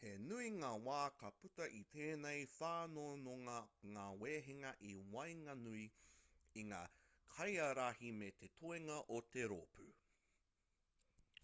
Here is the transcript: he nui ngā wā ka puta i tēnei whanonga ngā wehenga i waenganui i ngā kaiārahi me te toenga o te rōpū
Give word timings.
he 0.00 0.08
nui 0.22 0.48
ngā 0.56 0.72
wā 0.88 0.96
ka 1.22 1.30
puta 1.44 1.68
i 1.76 1.78
tēnei 1.94 2.42
whanonga 2.56 3.54
ngā 3.94 4.04
wehenga 4.24 4.74
i 4.90 4.90
waenganui 5.14 5.86
i 6.64 6.66
ngā 6.74 6.82
kaiārahi 7.38 8.12
me 8.20 8.30
te 8.42 8.52
toenga 8.60 9.00
o 9.20 9.24
te 9.36 9.48
rōpū 9.56 9.88